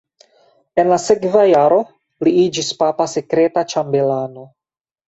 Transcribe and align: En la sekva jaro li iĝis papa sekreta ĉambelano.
En 0.83 0.89
la 0.91 0.97
sekva 1.03 1.43
jaro 1.49 1.79
li 2.29 2.35
iĝis 2.47 2.73
papa 2.83 3.11
sekreta 3.17 3.67
ĉambelano. 3.77 4.53